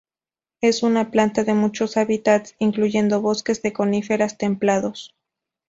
[0.61, 5.15] Es una planta de muchos hábitats, incluyendo bosques de coníferas templados.